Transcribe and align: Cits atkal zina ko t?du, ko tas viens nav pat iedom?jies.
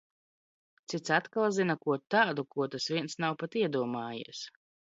Cits 0.93 1.11
atkal 1.17 1.53
zina 1.57 1.75
ko 1.83 1.99
t?du, 2.11 2.47
ko 2.53 2.69
tas 2.73 2.89
viens 2.95 3.17
nav 3.25 3.39
pat 3.43 3.53
iedom?jies. 3.61 4.45